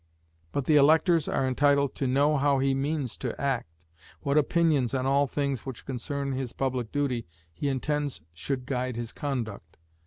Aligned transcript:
But 0.51 0.65
the 0.65 0.77
electors 0.77 1.27
are 1.27 1.47
entitled 1.47 1.93
to 1.97 2.07
know 2.07 2.35
how 2.37 2.57
he 2.57 2.73
means 2.73 3.15
to 3.17 3.39
act; 3.39 3.85
what 4.21 4.35
opinions, 4.35 4.95
on 4.95 5.05
all 5.05 5.27
things 5.27 5.63
which 5.63 5.85
concern 5.85 6.31
his 6.31 6.53
public 6.53 6.91
duty, 6.91 7.27
he 7.53 7.67
intends 7.69 8.21
should 8.33 8.65
guide 8.65 8.95
his 8.95 9.13
conduct. 9.13 9.77